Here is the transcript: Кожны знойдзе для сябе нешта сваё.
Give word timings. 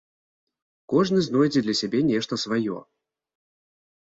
Кожны 0.93 1.19
знойдзе 1.27 1.63
для 1.65 1.75
сябе 1.81 1.99
нешта 2.09 2.33
сваё. 2.45 2.77